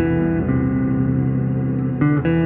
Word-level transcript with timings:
thank 0.00 0.46
you 2.26 2.39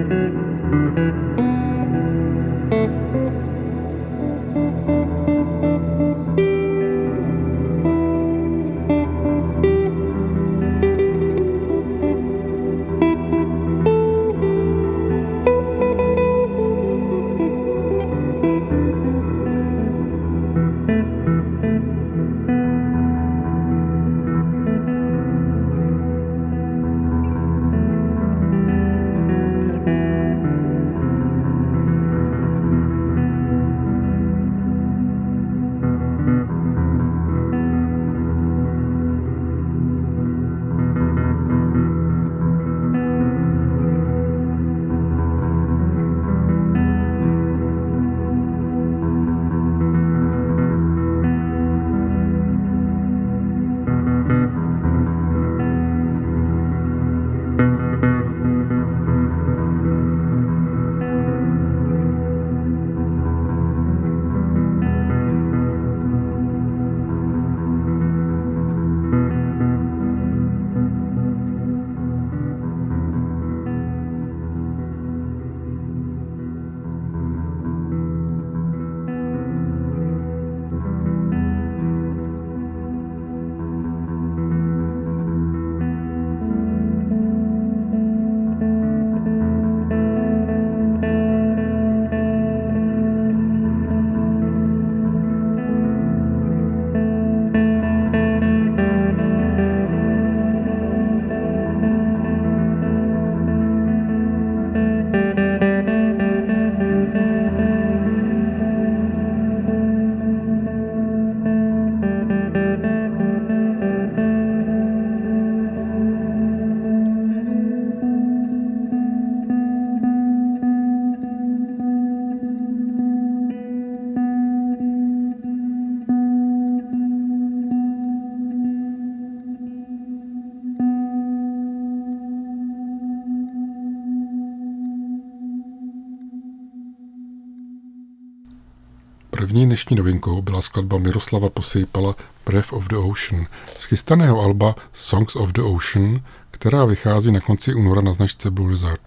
První 139.55 139.67
dnešní 139.67 139.97
novinkou 139.97 140.43
byla 140.43 140.63
skladba 140.63 140.99
Miroslava 140.99 141.51
Posejpala 141.51 142.17
Breath 142.47 142.73
of 142.73 142.89
the 142.89 142.97
Ocean 142.97 143.47
z 143.79 143.85
chystaného 143.85 144.41
alba 144.41 144.75
Songs 144.93 145.37
of 145.37 145.53
the 145.53 145.63
Ocean, 145.63 146.21
která 146.51 146.85
vychází 146.85 147.33
na 147.33 147.41
konci 147.41 147.75
února 147.75 148.01
na 148.01 148.13
značce 148.13 148.51
Blue 148.51 148.71
Lizard. 148.71 149.01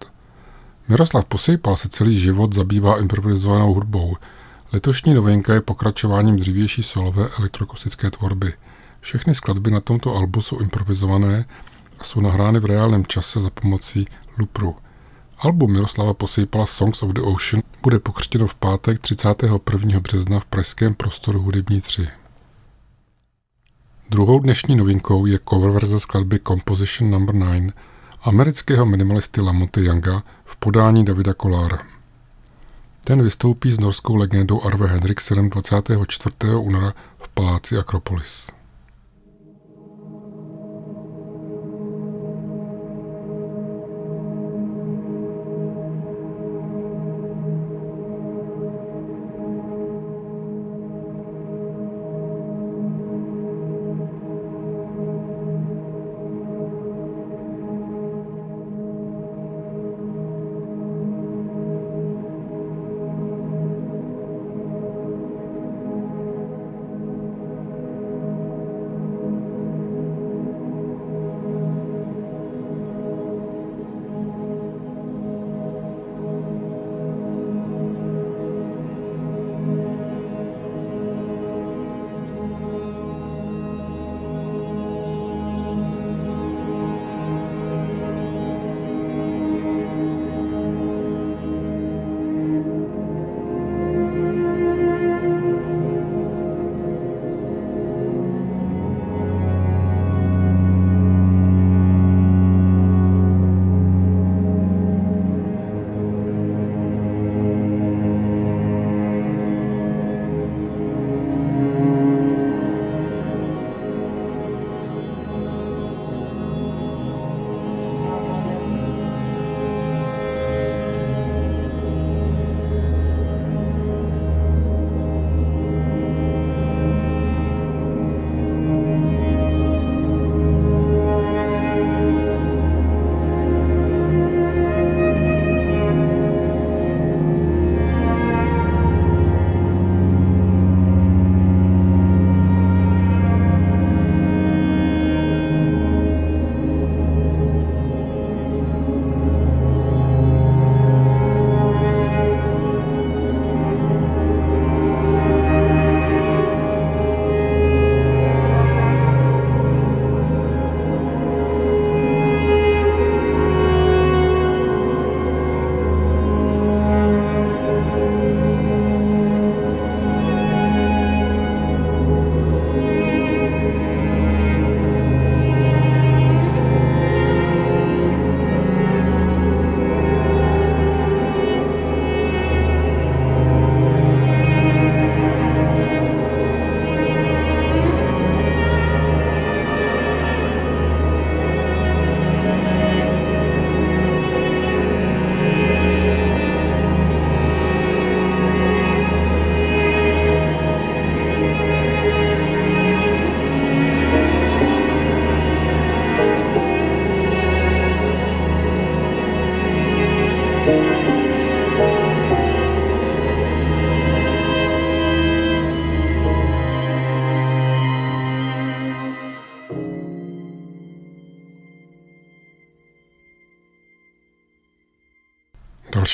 Miroslav 0.88 1.24
Posejpal 1.24 1.76
se 1.76 1.88
celý 1.88 2.18
život 2.18 2.52
zabývá 2.52 2.98
improvizovanou 2.98 3.74
hudbou. 3.74 4.16
Letošní 4.72 5.14
novinka 5.14 5.54
je 5.54 5.60
pokračováním 5.60 6.36
dřívější 6.36 6.82
solové 6.82 7.28
elektroakustické 7.38 8.10
tvorby. 8.10 8.52
Všechny 9.00 9.34
skladby 9.34 9.70
na 9.70 9.80
tomto 9.80 10.16
albu 10.16 10.40
jsou 10.40 10.58
improvizované 10.58 11.44
a 11.98 12.04
jsou 12.04 12.20
nahrány 12.20 12.60
v 12.60 12.64
reálném 12.64 13.06
čase 13.06 13.40
za 13.42 13.50
pomocí 13.50 14.06
loopru. 14.38 14.76
Album 15.40 15.72
Miroslava 15.72 16.14
Posejpala 16.14 16.66
Songs 16.66 17.02
of 17.02 17.10
the 17.12 17.20
Ocean 17.20 17.62
bude 17.82 17.98
pokřtěno 17.98 18.46
v 18.46 18.54
pátek 18.54 18.98
31. 18.98 20.00
března 20.00 20.40
v 20.40 20.44
pražském 20.44 20.94
prostoru 20.94 21.42
Hudební 21.42 21.80
3. 21.80 22.08
Druhou 24.10 24.38
dnešní 24.38 24.76
novinkou 24.76 25.26
je 25.26 25.38
cover 25.48 25.70
verze 25.70 26.00
skladby 26.00 26.40
Composition 26.48 27.10
No. 27.10 27.32
9 27.32 27.74
amerického 28.22 28.86
minimalisty 28.86 29.40
Lamonte 29.40 29.80
Younga 29.80 30.22
v 30.44 30.56
podání 30.56 31.04
Davida 31.04 31.34
Kolára. 31.34 31.78
Ten 33.04 33.22
vystoupí 33.22 33.70
s 33.72 33.80
norskou 33.80 34.14
legendou 34.14 34.62
Arve 34.62 34.86
Henriksenem 34.86 35.50
24. 35.50 36.36
února 36.56 36.94
v 37.18 37.28
paláci 37.28 37.78
Akropolis. 37.78 38.57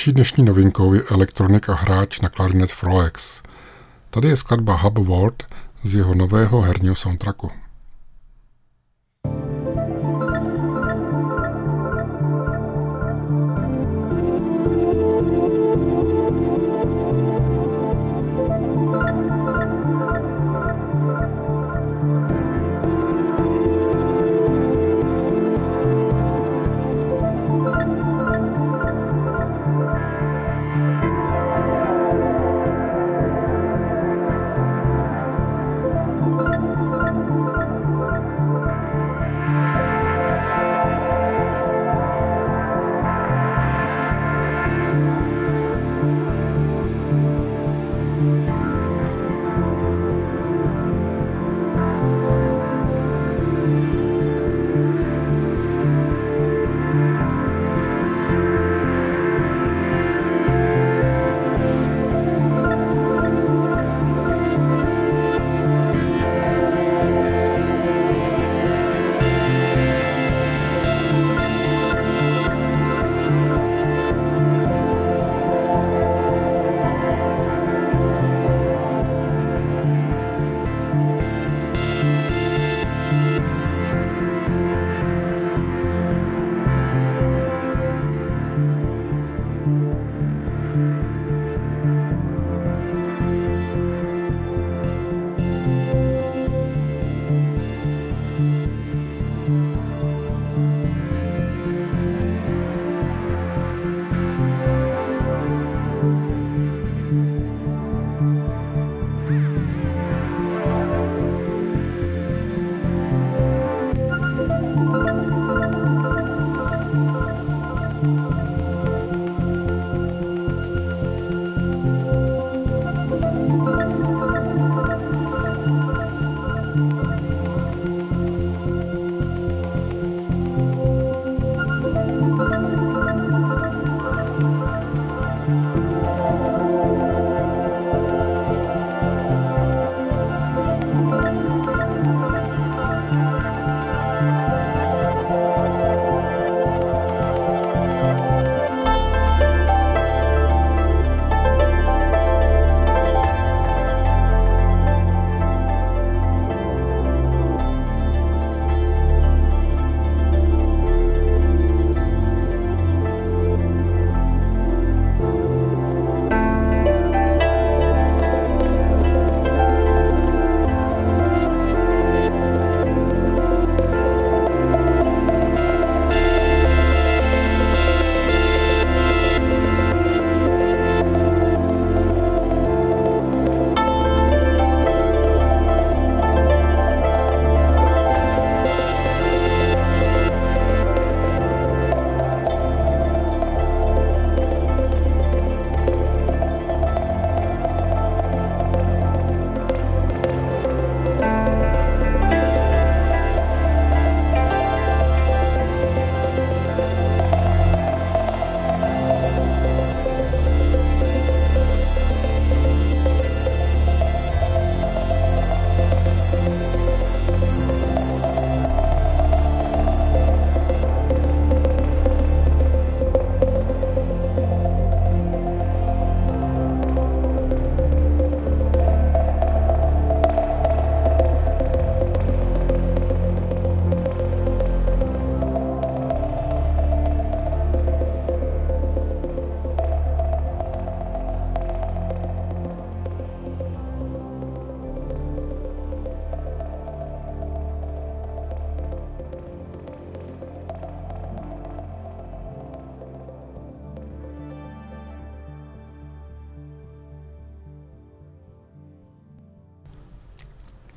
Další 0.05 0.15
dnešní 0.15 0.45
novinkou 0.45 0.95
je 0.95 1.03
elektronik 1.03 1.69
a 1.69 1.75
hráč 1.75 2.21
na 2.21 2.29
klarinet 2.29 2.73
Froex. 2.73 3.43
Tady 4.11 4.29
je 4.29 4.37
skladba 4.37 4.77
Hub 4.77 4.99
World 4.99 5.43
z 5.83 5.95
jeho 5.95 6.15
nového 6.15 6.61
herního 6.61 6.95
soundtracku. 6.95 7.51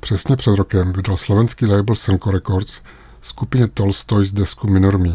Přesně 0.08 0.36
před 0.36 0.54
rokem 0.54 0.92
vydal 0.92 1.16
slovenský 1.16 1.66
label 1.66 1.94
Senko 1.96 2.30
Records 2.30 2.80
skupině 3.22 3.68
Tolstoj 3.68 4.24
z 4.24 4.32
desku 4.32 4.66
Minor 4.66 4.98
Me. 4.98 5.12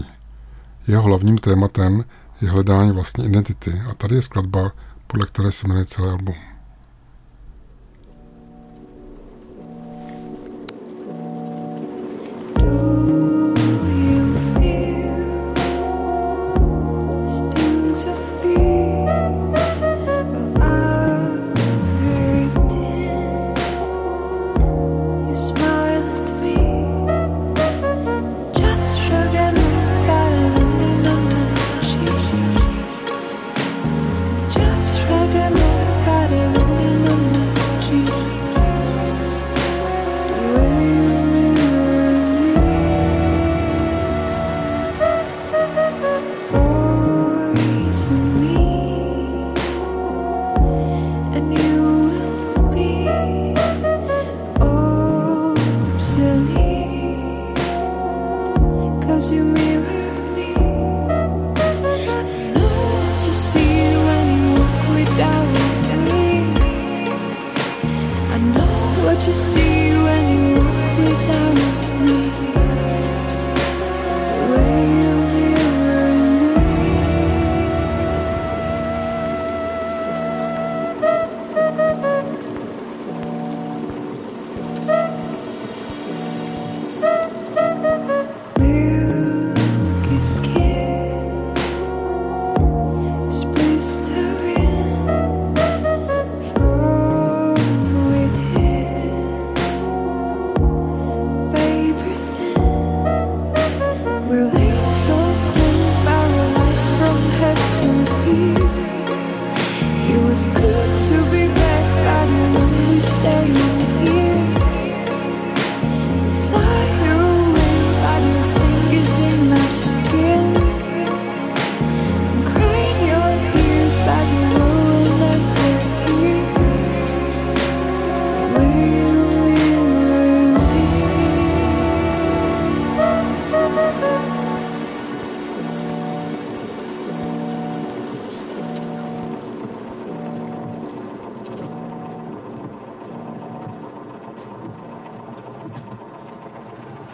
Jeho 0.87 1.03
hlavním 1.03 1.37
tématem 1.37 2.05
je 2.41 2.49
hledání 2.49 2.91
vlastní 2.91 3.25
identity 3.25 3.81
a 3.89 3.93
tady 3.93 4.15
je 4.15 4.21
skladba, 4.21 4.71
podle 5.07 5.25
které 5.25 5.51
se 5.51 5.67
jmenuje 5.67 5.85
celé 5.85 6.11
album. 6.11 6.35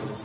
Na 0.10 0.16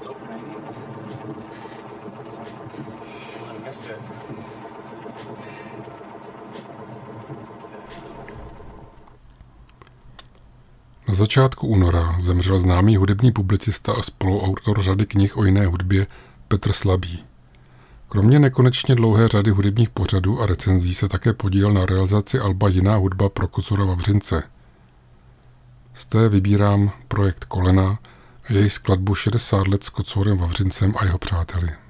začátku 11.14 11.66
února 11.66 12.16
zemřel 12.20 12.59
známý 12.59 12.97
hudební 12.97 13.33
publicista 13.33 13.92
a 13.92 14.03
spoluautor 14.03 14.83
řady 14.83 15.07
knih 15.07 15.37
o 15.37 15.44
jiné 15.44 15.66
hudbě 15.66 16.07
Petr 16.49 16.73
Slabý. 16.73 17.25
Kromě 18.09 18.38
nekonečně 18.38 18.94
dlouhé 18.94 19.29
řady 19.29 19.51
hudebních 19.51 19.90
pořadů 19.90 20.40
a 20.40 20.47
recenzí 20.47 20.94
se 20.94 21.09
také 21.09 21.33
podílel 21.33 21.73
na 21.73 21.87
realizaci 21.87 22.38
alba 22.38 22.68
Jiná 22.68 22.97
hudba 22.97 23.29
pro 23.29 23.49
Kocura 23.49 23.85
Vavřince. 23.85 24.42
Z 25.94 26.07
té 26.07 26.29
vybírám 26.29 26.90
projekt 27.09 27.44
Kolena 27.44 27.99
její 28.48 28.70
skladbu 28.70 29.14
60 29.14 29.68
let 29.68 29.85
s 29.85 29.88
Kocourem 29.88 30.38
Vavřincem 30.38 30.94
a 30.96 31.04
jeho 31.04 31.18
přáteli. 31.18 31.84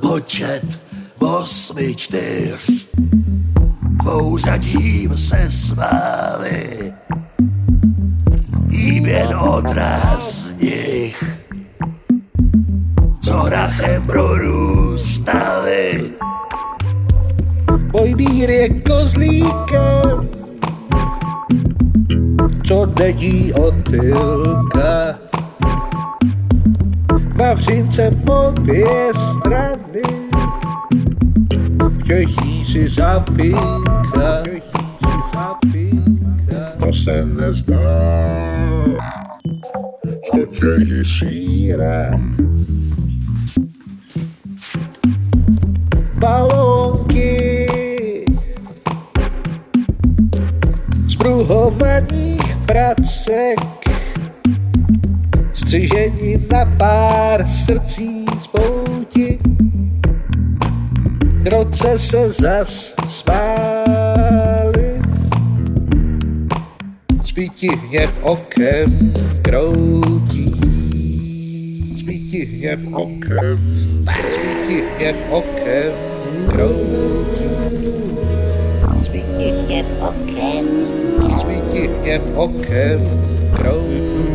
počet 0.00 0.80
osmi 1.18 1.94
čtyř. 1.94 2.86
Pouřadím 4.04 5.18
se 5.18 5.50
sváli, 5.50 6.92
jím 8.68 9.06
jen 9.06 9.36
odraz 9.36 10.32
z 10.32 10.62
nich. 10.62 11.24
Co 13.22 13.32
hrachem 13.32 14.06
prorůstali. 14.06 16.10
Bojbír 17.92 18.50
je 18.50 18.68
kozlíkem, 18.68 20.28
co 22.64 22.86
dedí 22.86 23.52
od. 23.52 23.74
Vavřince 27.36 28.10
po 28.26 28.50
dvě 28.54 29.12
strany, 29.14 30.02
těší 32.06 32.64
si 32.64 32.88
zapíka 32.88 34.44
to 36.84 36.92
se 36.92 37.24
nezdá, 37.24 37.76
že 40.34 40.46
těší 40.46 41.04
síra. 41.18 42.20
Balonky 46.14 47.66
z 51.08 51.16
pruhovaných 51.16 52.56
pracek 52.66 53.73
střižení 55.74 56.36
na 56.50 56.64
pár 56.64 57.46
srdcí 57.46 58.24
z 58.38 58.46
pouti. 58.46 59.38
Roce 61.50 61.98
se 61.98 62.30
zas 62.30 62.94
spály, 63.06 65.00
spíti 67.24 67.68
hněv 67.68 68.10
okem 68.22 69.14
kroutí. 69.42 70.50
Spíti 71.98 72.44
hněv 72.44 72.80
okem, 72.92 73.58
spíti 74.10 74.84
hněv 74.96 75.16
okem 75.30 75.92
kroutí. 76.48 77.50
Spíti 79.04 79.52
hněv 79.66 79.86
okem, 80.00 80.66
Spíti 81.40 81.90
hněv 82.00 82.22
okem 82.34 83.00
kroutí. 83.56 84.33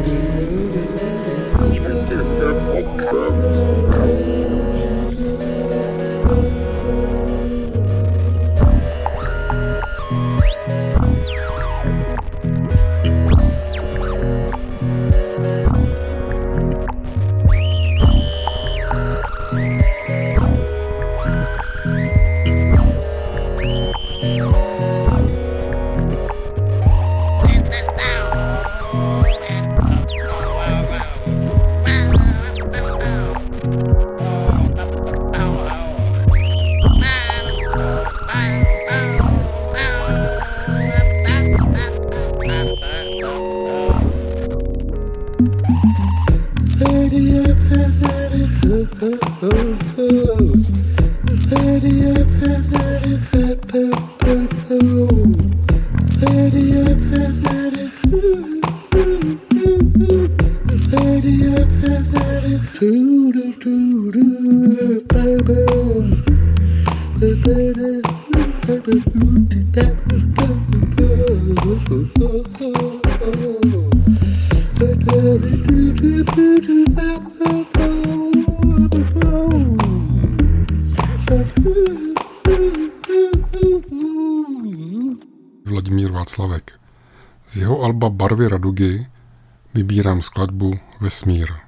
Skladbu 91.10 91.59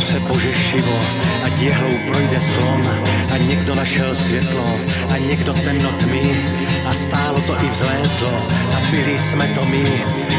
tak 0.00 0.08
bratře 0.08 0.20
Bože 0.20 0.52
šivo, 0.52 1.00
ať 1.44 1.60
jehlou 1.60 1.94
projde 2.06 2.40
slon, 2.40 2.80
a 3.32 3.36
někdo 3.36 3.74
našel 3.74 4.14
světlo, 4.14 4.80
a 5.12 5.18
někdo 5.18 5.52
temno 5.52 5.92
tmy, 5.92 6.36
a 6.86 6.94
stálo 6.94 7.40
to 7.40 7.64
i 7.64 7.68
vzlétlo, 7.68 8.48
a 8.76 8.80
byli 8.90 9.18
jsme 9.18 9.46
to 9.48 9.64
my, 9.64 9.84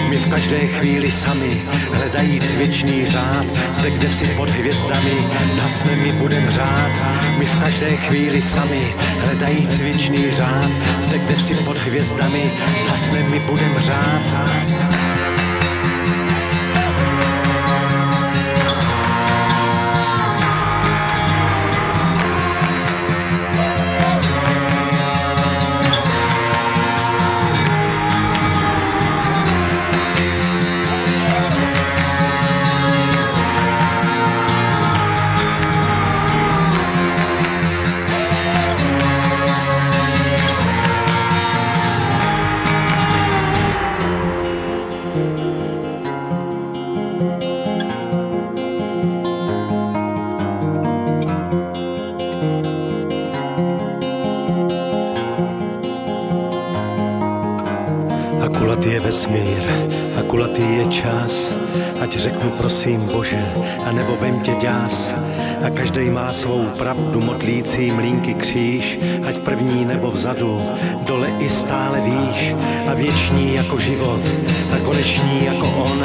my 0.10 0.18
v 0.18 0.30
každé 0.30 0.60
chvíli 0.68 1.12
sami, 1.12 1.62
hledajíc 1.94 2.54
věčný 2.56 3.06
řád, 3.06 3.46
zde 3.74 3.92
kde 3.92 4.10
si 4.10 4.26
pod 4.26 4.50
hvězdami, 4.50 5.18
zhasne 5.54 5.96
mi 5.96 6.12
budem 6.12 6.50
řád. 6.50 6.92
My 7.38 7.46
v 7.46 7.60
každé 7.64 7.96
chvíli 7.98 8.42
sami, 8.42 8.94
hledajíc 9.20 9.78
věčný 9.80 10.32
řád, 10.32 10.72
zde 11.00 11.18
kde 11.20 11.36
si 11.36 11.56
pod 11.56 11.78
hvězdami, 11.78 12.52
zhasne 12.88 13.24
mi 13.24 13.40
budem 13.40 13.76
řád. 13.80 15.11
Každý 65.92 66.10
má 66.10 66.32
svou 66.32 66.72
pravdu, 66.78 67.22
modlící 67.22 67.92
mlínky 67.92 68.34
kříž. 68.34 69.00
Ať 69.28 69.36
první 69.38 69.86
nebo 69.86 70.12
vzadu, 70.12 70.62
dole 71.04 71.28
i 71.40 71.50
stále 71.50 72.00
výš. 72.02 72.56
A 72.88 72.94
věčný 72.94 73.56
jako 73.56 73.80
život, 73.80 74.22
a 74.74 74.78
koneční 74.86 75.46
jako 75.46 75.68
on. 75.68 76.00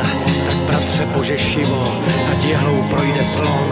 Tak 0.47 0.57
bratře 0.57 1.07
Bože 1.07 1.39
šivo, 1.39 2.03
ať 2.33 2.45
jehlou 2.45 2.83
projde 2.91 3.25
slon. 3.25 3.69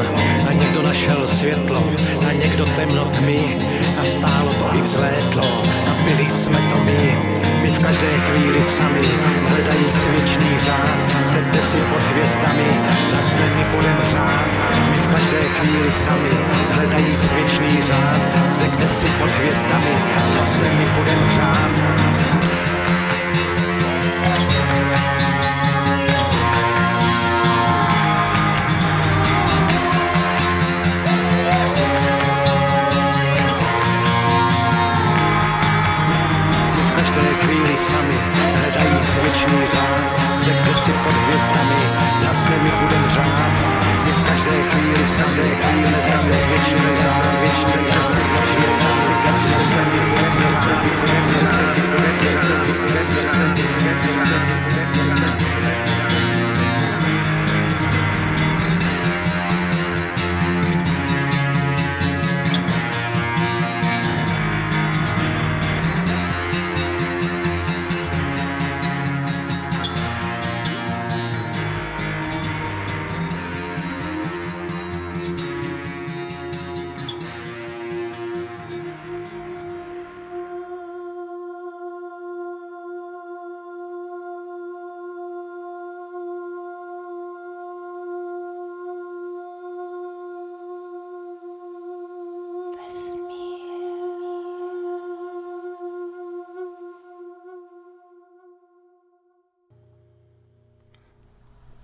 A 0.48 0.52
někdo 0.52 0.82
našel 0.82 1.28
světlo, 1.28 1.82
a 2.28 2.32
někdo 2.32 2.64
temno 2.64 3.04
tmy. 3.04 3.58
A 3.98 4.04
stálo 4.04 4.54
to 4.54 4.78
i 4.78 4.82
vzlétlo, 4.82 5.62
a 5.90 5.92
byli 6.04 6.30
jsme 6.30 6.58
to 6.70 6.76
my. 6.84 7.18
My 7.62 7.70
v 7.70 7.78
každé 7.78 8.06
chvíli 8.06 8.64
sami, 8.64 9.06
hledajíc 9.48 10.06
věčný 10.10 10.50
řád, 10.66 10.98
zde 11.26 11.62
si 11.62 11.76
pod 11.76 12.02
hvězdami, 12.02 12.70
zase 13.10 13.36
mi 13.56 13.64
budem 13.74 13.96
řád. 14.10 14.93
V 15.04 15.06
každé 15.06 15.42
chvíli 15.48 15.92
sami, 15.92 16.30
hledajíc 16.70 17.30
věčný 17.30 17.82
řád, 17.82 18.20
zde 18.50 18.68
kde 18.68 18.88
si 18.88 19.06
pod 19.06 19.30
hvězdami, 19.30 19.94
zase 20.26 20.60
mi 20.60 20.86
budem 20.96 21.30
řád. 21.36 22.13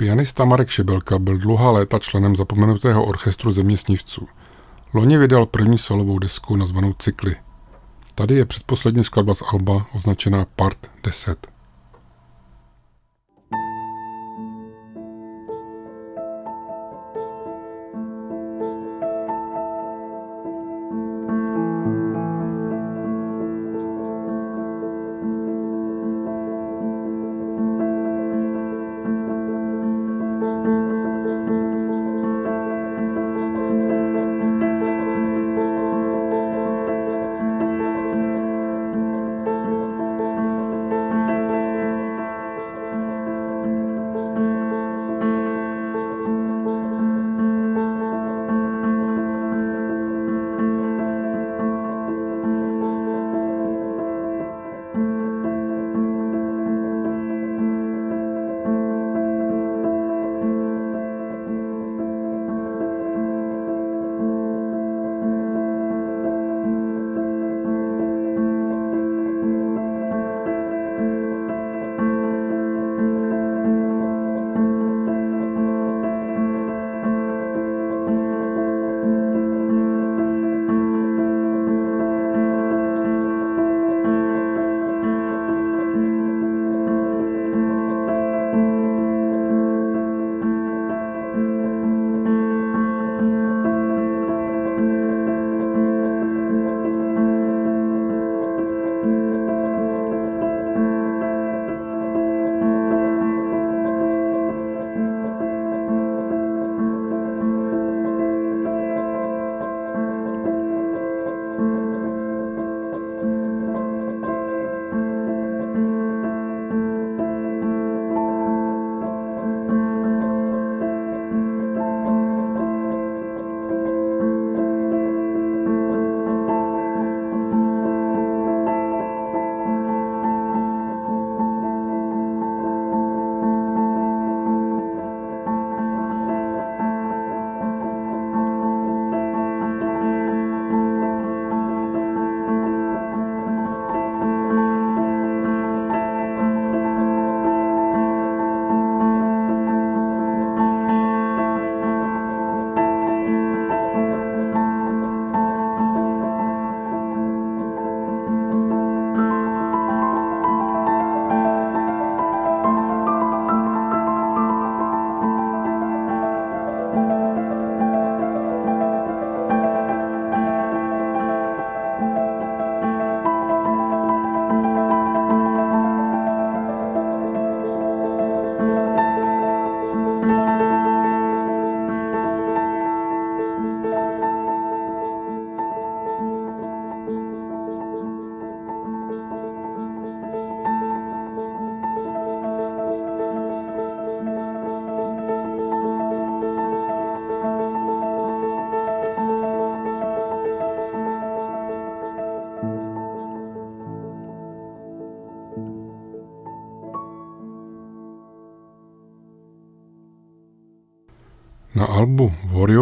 Pianista 0.01 0.45
Marek 0.45 0.69
Šebelka 0.69 1.19
byl 1.19 1.39
dlouhá 1.39 1.71
léta 1.71 1.99
členem 1.99 2.37
zapomenutého 2.37 3.05
orchestru 3.05 3.53
zeměsnivců. 3.53 4.29
Loni 4.95 5.19
vydal 5.19 5.47
první 5.47 5.79
solovou 5.79 6.19
desku 6.19 6.57
nazvanou 6.57 6.93
Cykly. 6.93 7.37
Tady 8.15 8.35
je 8.35 8.45
předposlední 8.45 9.05
skladba 9.05 9.35
z 9.35 9.43
Alba 9.53 9.87
označená 9.95 10.47
Part 10.57 10.91
10. 11.05 11.47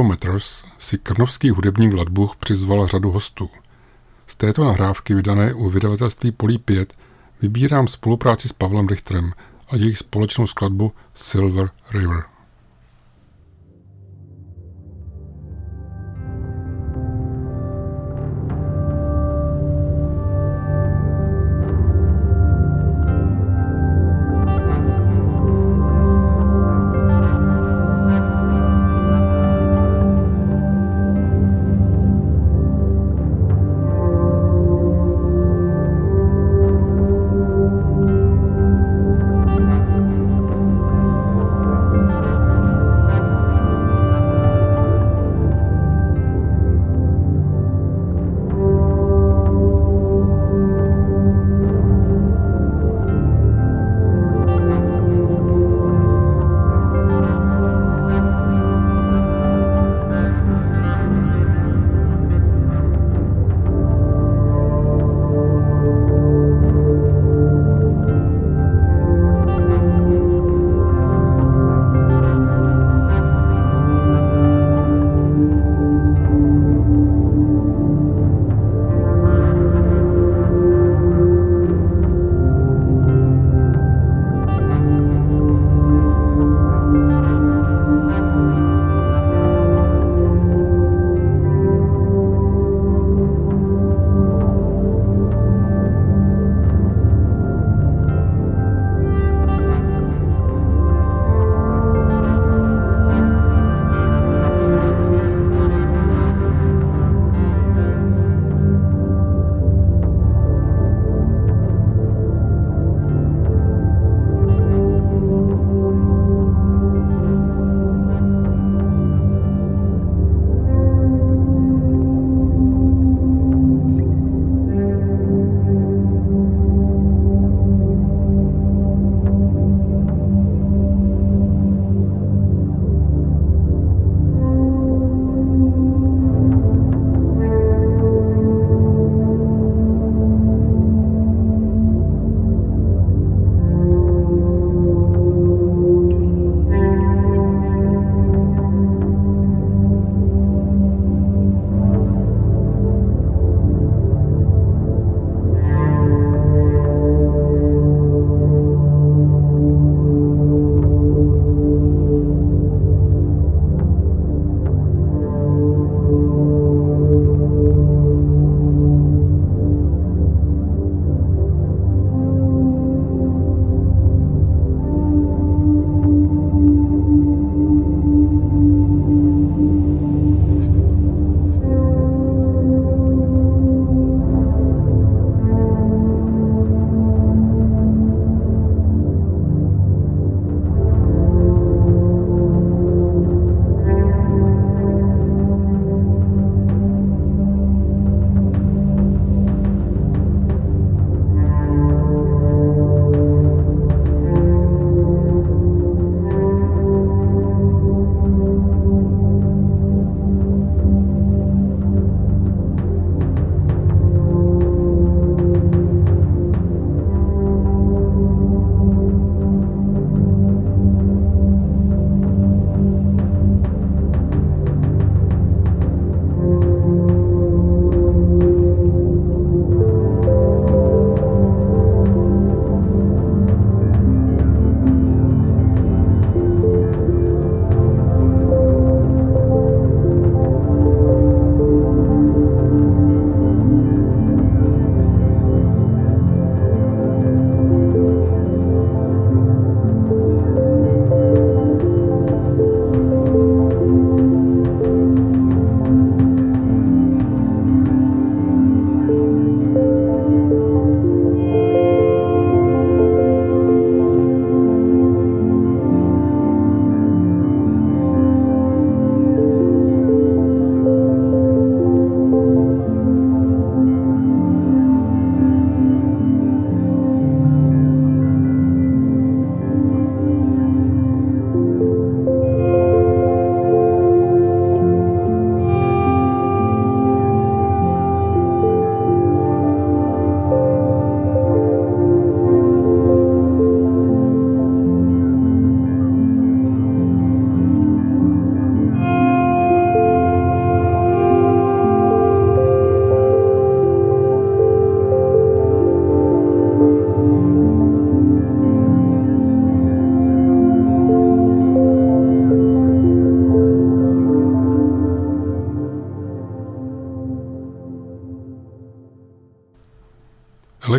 Matters 0.09 0.65
si 0.79 0.99
krnovský 0.99 1.51
hudebník 1.51 1.93
Vladbuch 1.93 2.37
přizval 2.37 2.87
řadu 2.87 3.11
hostů. 3.11 3.51
Z 4.27 4.37
této 4.37 4.65
nahrávky 4.65 5.15
vydané 5.15 5.55
u 5.55 5.71
vydavatelství 5.71 6.33
Polí 6.33 6.59
5 6.59 6.95
vybírám 7.43 7.89
spolupráci 7.89 8.49
s 8.49 8.53
Pavlem 8.53 8.89
Richterem 8.89 9.33
a 9.69 9.77
jejich 9.77 9.99
společnou 9.99 10.47
skladbu 10.47 10.93
Silver 11.15 11.71
River. 11.91 12.38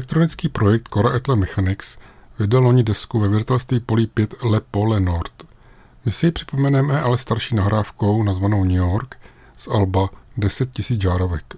Elektronický 0.09 0.49
projekt 0.49 0.87
Cora 0.87 1.15
Etle 1.15 1.35
Mechanics 1.35 1.97
vydal 2.39 2.63
loni 2.63 2.83
desku 2.83 3.19
ve 3.19 3.27
vydavatelství 3.27 3.79
Poly 3.79 4.07
5 4.07 4.43
Le 4.43 4.61
Pole 4.71 4.99
Nord. 4.99 5.31
My 6.05 6.11
si 6.11 6.25
ji 6.25 6.31
připomeneme 6.31 7.01
ale 7.01 7.17
starší 7.17 7.55
nahrávkou 7.55 8.23
nazvanou 8.23 8.63
New 8.63 8.77
York 8.77 9.17
z 9.57 9.67
alba 9.67 10.09
10 10.37 10.69
000 10.89 11.01
žárovek. 11.01 11.55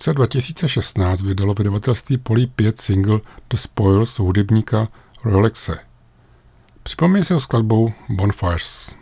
Roce 0.00 0.14
2016 0.14 1.22
vydalo 1.22 1.54
vydavatelství 1.54 2.18
Poly 2.18 2.46
5 2.46 2.80
single 2.80 3.20
The 3.48 3.56
Spoils 3.56 4.18
hudebníka 4.18 4.88
Rolexe. 5.24 5.78
Připomeň 6.82 7.24
si 7.24 7.32
ho 7.34 7.40
skladbou 7.40 7.92
Bonfires. 8.08 8.99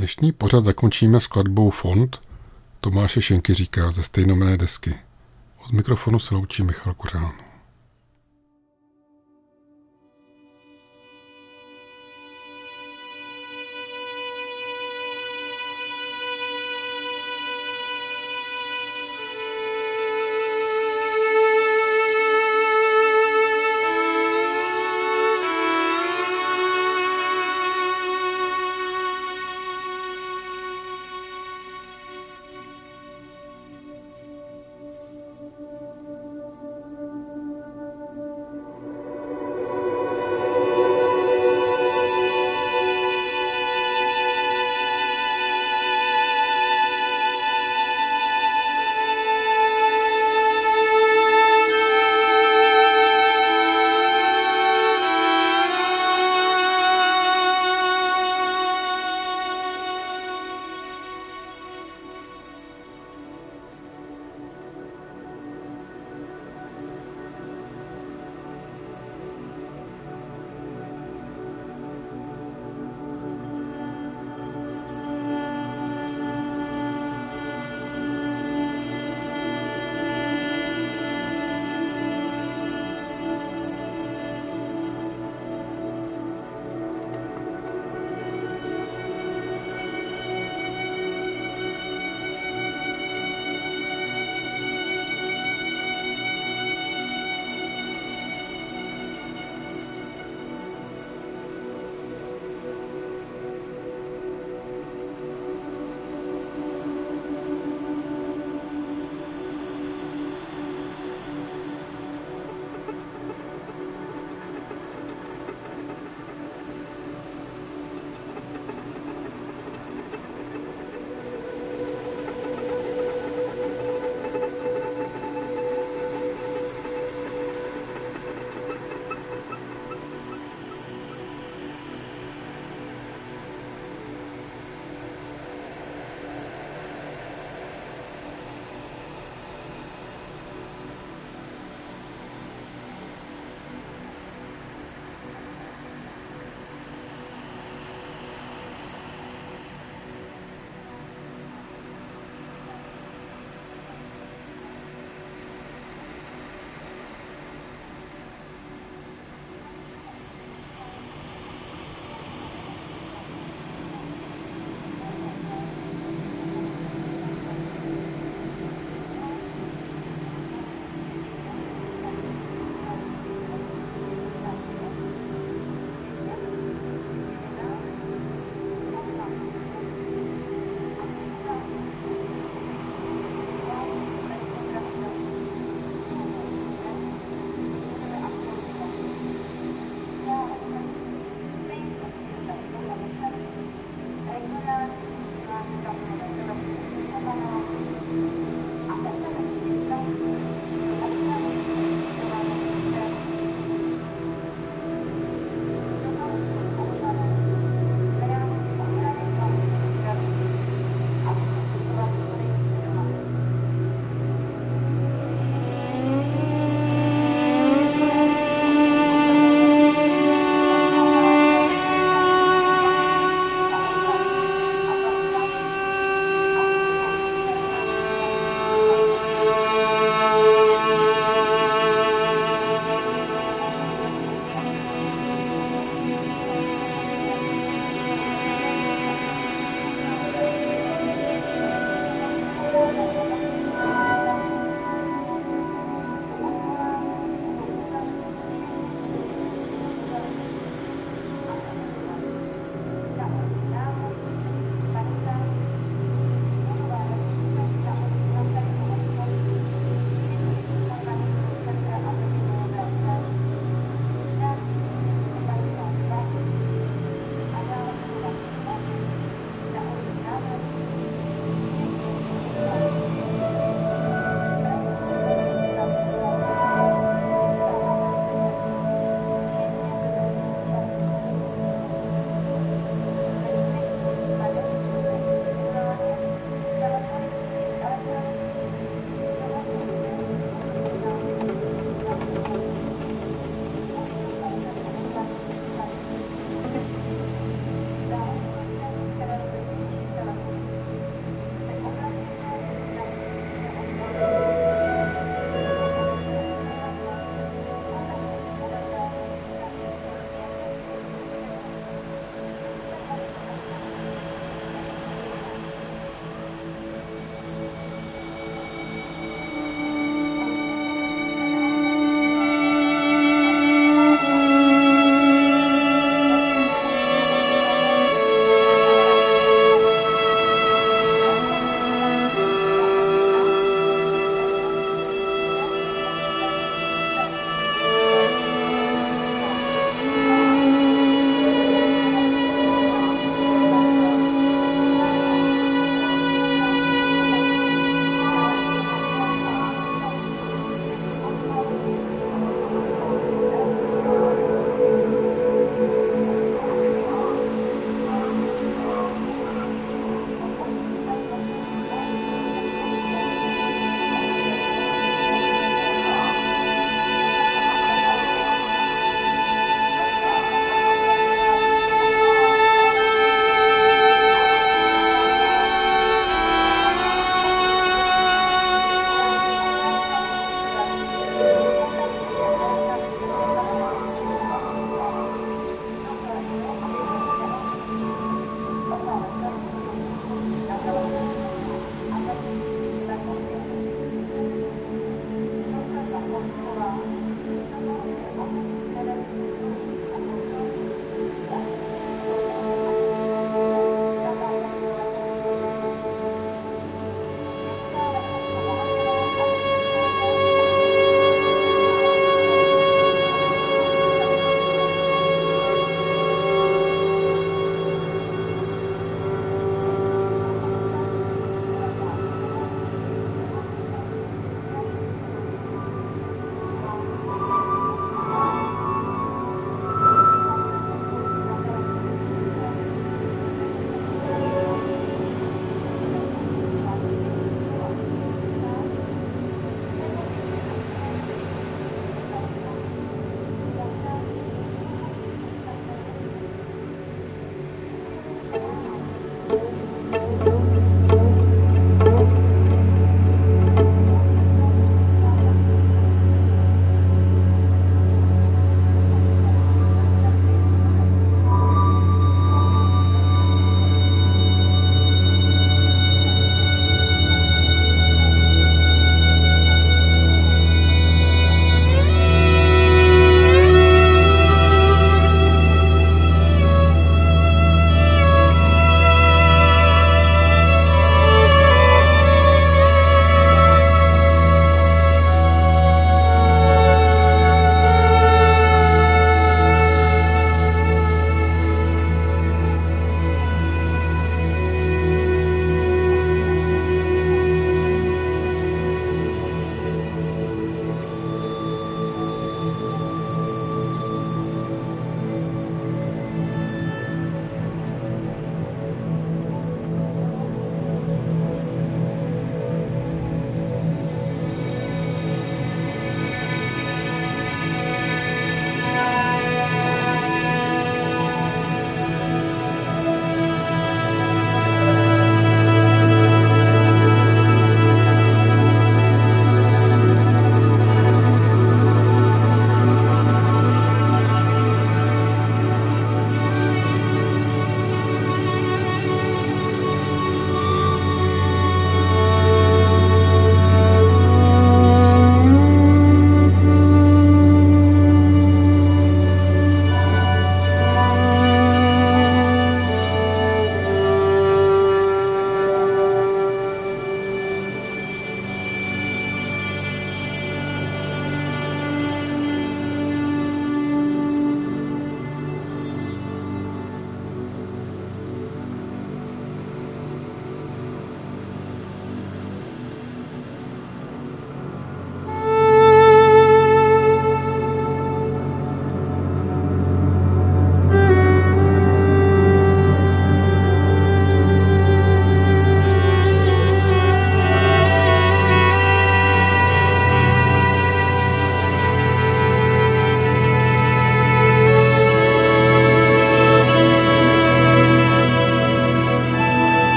Dnešní 0.00 0.32
pořad 0.32 0.64
zakončíme 0.64 1.20
skladbou 1.20 1.70
Fond 1.70 2.20
Tomáše 2.80 3.22
Šenky 3.22 3.54
říká 3.54 3.90
ze 3.90 4.02
stejnomené 4.02 4.56
desky. 4.56 4.94
Od 5.64 5.72
mikrofonu 5.72 6.18
se 6.18 6.34
loučí 6.34 6.62
Michal 6.62 6.94
Kuřán. 6.94 7.49